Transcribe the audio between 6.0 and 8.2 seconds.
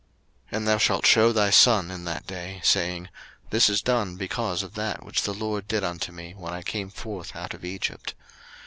me when I came forth out of Egypt.